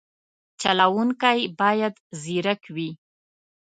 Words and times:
چلوونکی 0.61 1.39
باید 1.59 1.93
ځیرک 2.21 2.61
وي. 2.75 2.89